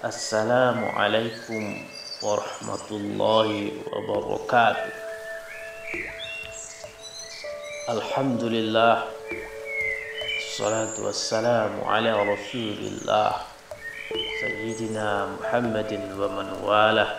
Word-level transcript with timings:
السلام 0.00 0.96
عليكم 0.96 1.86
ورحمة 2.24 2.88
الله 2.90 3.48
وبركاته. 3.92 4.92
الحمد 7.88 8.42
لله. 8.44 9.04
الصلاة 10.40 10.96
والسلام 11.04 11.84
على 11.84 12.12
رسول 12.16 12.80
الله. 12.80 13.32
سيدنا 14.40 15.36
محمد 15.36 15.92
ومن 16.16 16.48
والاه. 16.64 17.12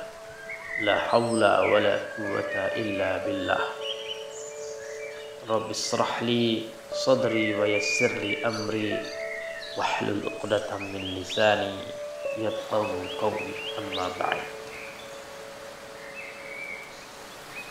لا 0.82 0.98
حول 1.14 1.42
ولا 1.46 1.96
قوة 2.18 2.56
إلا 2.82 3.10
بالله. 3.30 3.62
رب 5.50 5.70
اشرح 5.70 6.24
لي 6.26 6.66
صدري 7.06 7.62
ويسر 7.62 8.12
لي 8.26 8.42
أمري 8.42 8.98
واحلل 9.78 10.26
عقدة 10.26 10.78
من 10.78 11.22
لساني 11.22 12.01
Yafqahu 12.40 13.20
qawli 13.20 13.52
amma 13.76 14.08
ba'd 14.16 14.40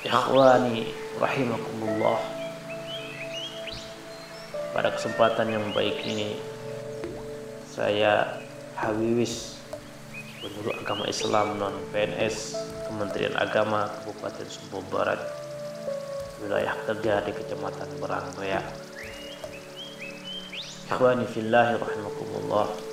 Ikhwani 0.05 0.93
rahimakumullah. 1.17 2.21
Pada 4.77 4.93
kesempatan 4.93 5.49
yang 5.49 5.65
baik 5.73 6.05
ini 6.05 6.37
Saya 7.73 8.37
Hawiwis 8.77 9.57
Penyuluh 10.45 10.77
Agama 10.77 11.09
Islam 11.09 11.57
non 11.57 11.81
PNS 11.97 12.53
Kementerian 12.85 13.41
Agama 13.41 13.89
Kabupaten 13.89 14.45
Sumbawa 14.45 14.85
Barat 14.93 15.21
Wilayah 16.45 16.77
kerja 16.85 17.25
di 17.25 17.33
Kecamatan 17.33 17.89
Barangkoya 17.97 18.61
Ikhwani 20.93 21.25
fillahi 21.25 21.81
rahimakumullah 21.81 22.90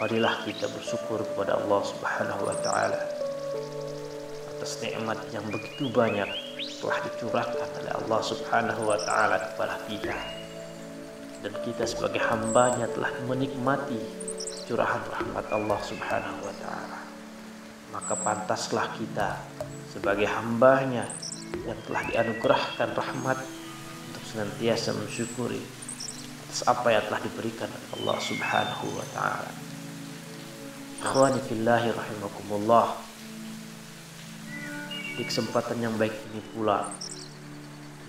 Marilah 0.00 0.48
kita 0.48 0.64
bersyukur 0.72 1.20
kepada 1.20 1.60
Allah 1.60 1.84
Subhanahu 1.84 2.48
wa 2.48 2.56
taala 2.64 2.96
atas 4.56 4.80
nikmat 4.80 5.20
yang 5.28 5.44
begitu 5.52 5.92
banyak 5.92 6.24
telah 6.80 6.98
dicurahkan 7.04 7.68
oleh 7.84 7.92
Allah 7.92 8.20
Subhanahu 8.24 8.82
wa 8.88 8.96
taala 8.96 9.36
kepada 9.52 9.76
kita. 9.92 10.16
Dan 11.44 11.52
kita 11.68 11.84
sebagai 11.84 12.16
hambanya 12.16 12.88
telah 12.96 13.12
menikmati 13.28 14.00
curahan 14.64 15.04
rahmat 15.04 15.44
Allah 15.52 15.80
Subhanahu 15.84 16.48
wa 16.48 16.54
taala. 16.64 16.98
Maka 17.92 18.16
pantaslah 18.24 18.96
kita 18.96 19.36
sebagai 19.92 20.32
hambanya 20.32 21.12
yang 21.68 21.76
telah 21.84 22.08
dianugerahkan 22.08 22.88
rahmat 22.96 23.36
untuk 24.08 24.24
senantiasa 24.24 24.96
mensyukuri 24.96 25.60
atas 26.48 26.64
apa 26.64 26.88
yang 26.88 27.04
telah 27.04 27.20
diberikan 27.20 27.68
Allah 28.00 28.16
Subhanahu 28.16 28.96
wa 28.96 29.08
taala. 29.12 29.69
Ikhwani 31.00 31.40
fillahi 31.48 31.96
rahimakumullah. 31.96 32.92
Di 35.16 35.24
kesempatan 35.24 35.80
yang 35.80 35.96
baik 35.96 36.12
ini 36.28 36.44
pula, 36.52 36.92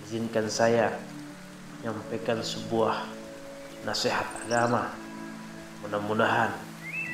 izinkan 0.04 0.44
saya 0.52 0.92
menyampaikan 1.80 2.44
sebuah 2.44 3.08
nasihat 3.88 4.28
agama. 4.44 4.92
Mudah-mudahan 5.80 6.52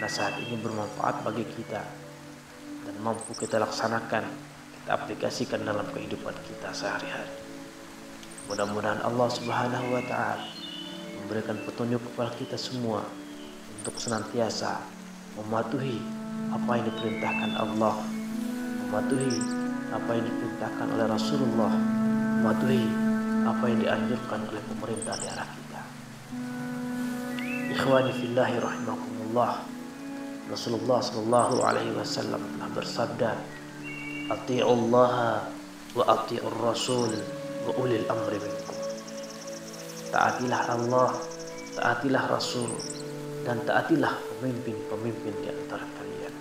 nasihat 0.02 0.34
ini 0.42 0.58
bermanfaat 0.58 1.22
bagi 1.22 1.46
kita 1.46 1.86
dan 2.82 2.94
mampu 2.98 3.30
kita 3.38 3.62
laksanakan, 3.62 4.26
kita 4.82 4.90
aplikasikan 4.90 5.62
dalam 5.62 5.86
kehidupan 5.94 6.34
kita 6.42 6.74
sehari-hari. 6.74 7.38
Mudah-mudahan 8.50 8.98
Allah 9.06 9.30
Subhanahu 9.30 9.94
wa 9.94 10.02
taala 10.10 10.42
memberikan 11.22 11.54
petunjuk 11.62 12.02
kepada 12.02 12.34
kita 12.34 12.58
semua 12.58 13.06
untuk 13.78 13.94
senantiasa 14.02 14.97
mematuhi 15.36 16.00
apa 16.54 16.70
yang 16.78 16.84
diperintahkan 16.88 17.50
Allah, 17.60 17.96
mematuhi 18.86 19.36
apa 19.92 20.10
yang 20.16 20.24
diperintahkan 20.24 20.86
oleh 20.96 21.06
Rasulullah 21.08 21.72
mematuhi 22.38 22.86
apa 23.42 23.64
yang 23.66 23.78
dianjurkan 23.82 24.40
oleh 24.46 24.62
pemerintah 24.70 25.14
daerah 25.18 25.48
kita. 25.48 25.82
Ikhwani 27.74 28.12
fillahi 28.14 28.56
rahimakumullah 28.62 29.52
Rasulullah 30.48 31.00
sallallahu 31.02 31.60
alaihi 31.60 31.92
wasallam 31.92 32.40
telah 32.40 32.70
bersabda 32.72 33.30
Ati'ullaha 34.28 35.40
wa 35.96 36.04
ati'ur 36.04 36.56
rasul 36.60 37.12
wa 37.64 37.72
ulil 37.80 38.04
amri 38.12 38.36
minkum. 38.36 38.76
Taatilah 40.12 40.62
Allah, 40.68 41.10
taatilah 41.76 42.24
Rasul 42.28 42.72
dan 43.48 43.64
taatilah 43.64 44.12
pemimpin-pemimpin 44.36 45.32
di 45.40 45.48
antara 45.48 45.88
kalian. 45.96 46.34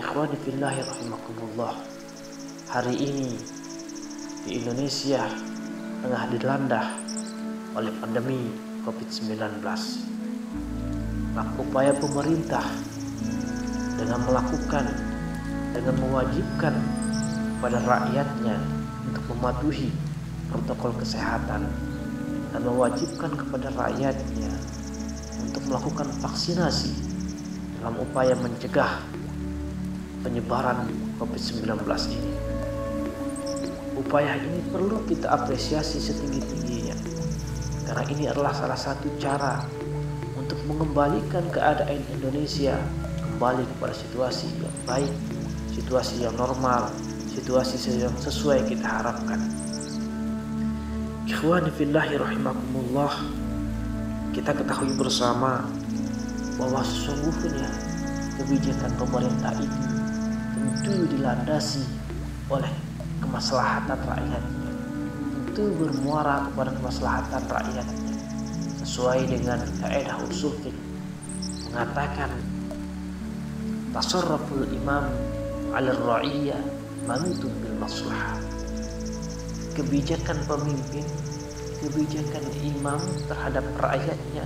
Ikhwani 0.00 0.36
fillahi 0.40 0.80
rahimakumullah 0.80 1.76
hari 2.72 2.96
ini 2.96 3.36
di 4.48 4.64
Indonesia 4.64 5.28
tengah 6.00 6.24
dilanda 6.32 6.96
oleh 7.76 7.92
pandemi 8.00 8.48
COVID-19. 8.88 9.60
Maka 11.36 11.52
upaya 11.60 11.92
pemerintah 12.00 12.64
dengan 14.00 14.24
melakukan 14.24 14.88
dengan 15.76 15.94
mewajibkan 16.00 16.80
pada 17.60 17.76
rakyatnya 17.84 18.56
untuk 19.04 19.36
mematuhi 19.36 19.92
protokol 20.48 20.96
kesehatan 20.96 21.68
dan 22.56 22.60
mewajibkan 22.64 23.36
kepada 23.36 23.68
rakyatnya 23.76 24.57
melakukan 25.68 26.08
vaksinasi 26.24 26.90
dalam 27.78 28.00
upaya 28.00 28.34
mencegah 28.40 29.04
penyebaran 30.24 30.88
COVID-19 31.20 31.68
ini. 32.10 32.32
Upaya 33.98 34.40
ini 34.40 34.64
perlu 34.72 35.04
kita 35.04 35.28
apresiasi 35.28 36.00
setinggi-tingginya. 36.00 36.96
Karena 37.84 38.04
ini 38.08 38.24
adalah 38.26 38.56
salah 38.56 38.78
satu 38.78 39.12
cara 39.20 39.62
untuk 40.34 40.58
mengembalikan 40.64 41.44
keadaan 41.52 42.00
Indonesia 42.16 42.78
kembali 43.20 43.62
kepada 43.76 43.94
situasi 43.94 44.48
yang 44.58 44.76
baik, 44.88 45.12
situasi 45.76 46.24
yang 46.24 46.34
normal, 46.34 46.90
situasi 47.30 47.78
yang 48.00 48.14
sesuai 48.18 48.66
kita 48.66 48.86
harapkan. 48.86 49.38
Ikhwani 51.28 51.70
fillahi 51.76 52.16
rahimakumullah. 52.16 53.37
Kita 54.38 54.54
ketahui 54.54 54.94
bersama 54.94 55.66
bahwa 56.62 56.78
sesungguhnya 56.86 57.66
kebijakan 58.38 58.94
pemerintah 58.94 59.50
itu 59.58 59.82
tentu 60.54 60.94
dilandasi 61.10 61.82
oleh 62.46 62.70
kemaslahatan 63.18 63.98
rakyatnya 63.98 64.70
itu 65.42 65.62
bermuara 65.74 66.46
kepada 66.54 66.70
kemaslahatan 66.70 67.42
rakyatnya 67.50 68.14
sesuai 68.86 69.26
dengan 69.26 69.58
kaidah 69.82 70.22
usul 70.30 70.54
mengatakan 71.74 72.30
tasarruful 73.90 74.70
imam 74.70 75.18
ala 75.74 75.90
ra'iyya 75.98 76.62
manutun 77.10 77.50
bil 77.58 77.74
maslahah. 77.82 78.38
Kebijakan 79.74 80.38
pemimpin 80.46 81.02
kebijakan 81.80 82.44
imam 82.62 83.00
terhadap 83.30 83.64
rakyatnya 83.78 84.44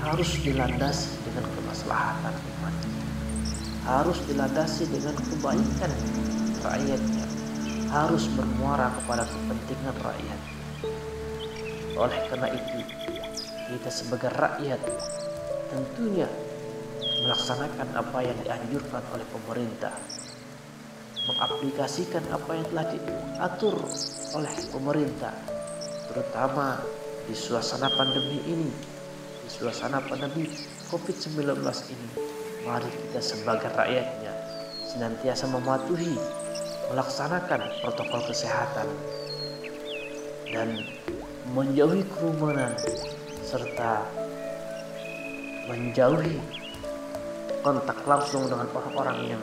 harus 0.00 0.30
dilandasi 0.44 1.16
dengan 1.24 1.44
kemaslahatan 1.56 2.34
umatnya 2.36 2.96
harus 3.86 4.18
dilandasi 4.26 4.90
dengan 4.90 5.14
kebaikan 5.14 5.92
rakyatnya, 6.58 7.26
harus 7.86 8.26
bermuara 8.34 8.90
kepada 8.98 9.22
kepentingan 9.30 9.96
rakyat. 10.02 10.40
Oleh 11.94 12.18
karena 12.26 12.50
itu, 12.50 12.82
kita 13.70 13.90
sebagai 13.94 14.34
rakyat 14.34 14.82
tentunya 15.70 16.26
melaksanakan 16.98 17.88
apa 17.94 18.18
yang 18.26 18.38
dianjurkan 18.42 19.02
oleh 19.14 19.26
pemerintah, 19.30 19.94
mengaplikasikan 21.30 22.26
apa 22.34 22.50
yang 22.58 22.66
telah 22.74 22.86
diatur 22.90 23.76
oleh 24.34 24.54
pemerintah, 24.74 25.34
terutama 26.16 26.80
di 27.28 27.36
suasana 27.36 27.92
pandemi 27.92 28.40
ini, 28.48 28.72
di 29.44 29.50
suasana 29.52 30.00
pandemi 30.00 30.48
COVID-19 30.88 31.60
ini, 31.92 32.08
mari 32.64 32.88
kita 32.88 33.20
sebagai 33.20 33.68
rakyatnya 33.76 34.32
senantiasa 34.88 35.44
mematuhi, 35.52 36.16
melaksanakan 36.88 37.60
protokol 37.84 38.24
kesehatan, 38.32 38.88
dan 40.56 40.88
menjauhi 41.52 42.00
kerumunan 42.16 42.72
serta 43.44 44.00
menjauhi 45.68 46.40
kontak 47.60 48.00
langsung 48.08 48.48
dengan 48.48 48.64
orang-orang 48.72 49.36
yang 49.36 49.42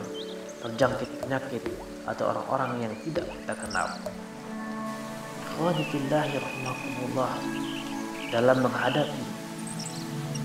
terjangkit 0.58 1.22
penyakit 1.22 1.62
atau 2.02 2.34
orang-orang 2.34 2.90
yang 2.90 2.92
tidak 3.06 3.30
kita 3.30 3.54
kenal. 3.62 3.86
Ikhwanifillahi 5.54 6.34
rahimakumullah 6.34 7.38
dalam 8.34 8.58
menghadapi 8.58 9.22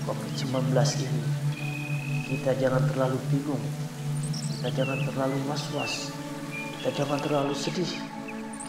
COVID-19 0.06 0.70
ini 1.02 1.22
kita 2.30 2.54
jangan 2.54 2.78
terlalu 2.94 3.18
bingung. 3.26 3.58
Kita 4.54 4.70
jangan 4.70 5.02
terlalu 5.02 5.34
was-was. 5.50 6.14
Kita 6.78 6.94
jangan 6.94 7.18
terlalu 7.26 7.58
sedih. 7.58 7.90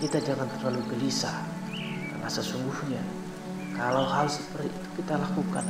Kita 0.01 0.17
jangan 0.17 0.49
terlalu 0.57 0.81
gelisah. 0.89 1.45
Karena 2.09 2.25
sesungguhnya 2.25 3.05
kalau 3.77 4.09
hal 4.09 4.25
seperti 4.25 4.73
itu 4.73 4.89
kita 4.97 5.21
lakukan 5.21 5.65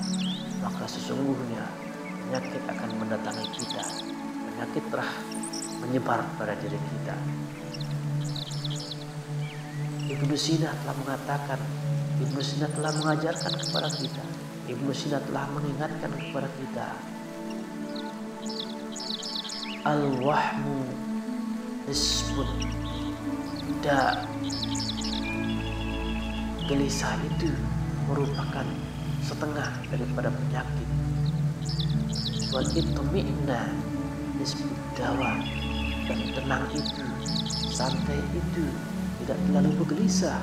maka 0.63 0.87
sesungguhnya 0.87 1.67
penyakit 2.31 2.63
akan 2.71 2.89
mendatangi 2.95 3.43
kita. 3.59 3.83
Penyakit 4.47 4.83
telah 4.87 5.11
menyebar 5.83 6.23
pada 6.39 6.55
diri 6.63 6.79
kita 6.79 7.15
Ibnu 10.11 10.35
Sina 10.35 10.75
telah 10.83 10.95
mengatakan 10.99 11.59
Ibnu 12.19 12.41
Sina 12.43 12.67
telah 12.75 12.91
mengajarkan 12.99 13.53
kepada 13.55 13.87
kita 13.95 14.23
Ibnu 14.71 14.93
Sina 14.95 15.19
telah 15.27 15.51
mengingatkan 15.51 16.15
kepada 16.15 16.47
kita. 16.55 16.87
Al-wahmu 19.83 20.85
nisbun 21.89 22.47
da. 23.83 24.23
Gelisah 26.71 27.19
itu 27.27 27.51
merupakan 28.07 28.63
setengah 29.25 29.75
daripada 29.91 30.31
penyakit. 30.31 30.89
Wal 32.55 32.69
itmi'na 32.71 33.75
nisbud 34.39 34.71
dawa. 34.95 35.35
Dan 36.07 36.31
tenang 36.31 36.63
itu 36.71 37.05
santai 37.73 38.23
itu 38.31 38.65
tidak 39.23 39.37
terlalu 39.47 39.69
bergelisah 39.81 40.39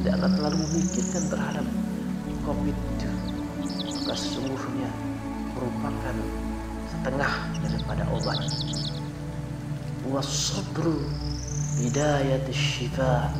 tidak 0.00 0.14
terlalu 0.22 0.56
memikirkan 0.68 1.22
terhadap 1.32 1.66
covid 2.44 2.78
maka 4.10 4.26
sesungguhnya 4.26 4.90
merupakan 5.54 6.16
setengah 6.90 7.34
daripada 7.62 8.02
obat. 8.10 8.42
Wasabru 10.10 10.98
bidayat 11.78 12.42
syifa. 12.50 13.30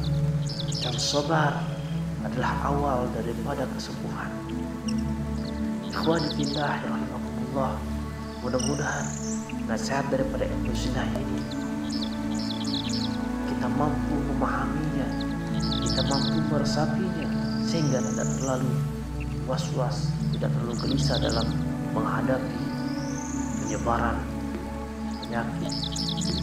Dan 0.79 0.95
sabar 0.95 1.59
adalah 2.23 2.55
awal 2.71 3.11
daripada 3.19 3.67
kesembuhan. 3.75 4.31
Ikhwan 5.91 6.23
fillah 6.39 6.79
rahimahumullah 6.87 7.75
mudah-mudahan 8.47 9.07
nasihat 9.67 10.07
daripada 10.07 10.47
Ibnu 10.47 10.71
Sina 10.71 11.03
ini 11.19 11.43
kita 13.61 13.77
mampu 13.77 14.17
memahaminya 14.33 15.09
kita 15.85 16.01
mampu 16.09 16.41
meresapinya 16.49 17.29
sehingga 17.61 18.01
tidak 18.01 18.29
terlalu 18.41 18.73
was-was 19.45 20.09
tidak 20.33 20.49
terlalu 20.57 20.73
gelisah 20.81 21.21
dalam 21.21 21.45
menghadapi 21.93 22.57
penyebaran 23.61 24.17
penyakit 25.21 25.73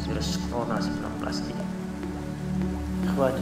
virus 0.05 0.37
corona 0.45 0.77
19 0.77 1.49
ini. 1.49 1.65
Wa 3.17 3.33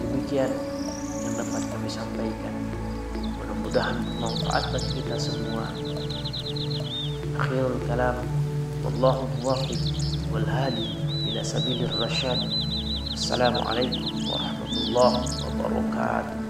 Demikian 0.00 0.50
yang 1.22 1.34
dapat 1.36 1.62
kami 1.70 1.88
sampaikan. 1.92 2.54
Mudah-mudahan 3.38 4.00
bermanfaat 4.00 4.64
bagi 4.72 4.90
kita 4.96 5.16
semua. 5.20 5.68
Akhirul 7.36 7.78
kalam. 7.84 8.41
والله 8.84 9.28
الواحد 9.40 9.78
والهادي 10.32 10.86
إلى 11.28 11.44
سبيل 11.44 11.84
الرشاد. 11.84 12.38
السلام 13.12 13.58
عليكم 13.58 14.28
ورحمة 14.30 14.72
الله 14.86 15.24
وبركاته. 15.46 16.41